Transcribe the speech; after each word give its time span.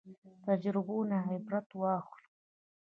تجربو 0.45 0.97
نه 1.09 1.17
عبرت 1.31 1.69
واخلو 1.81 2.29